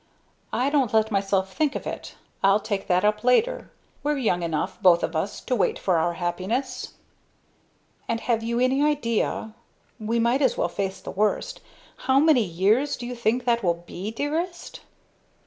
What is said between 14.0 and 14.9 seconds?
dearest?"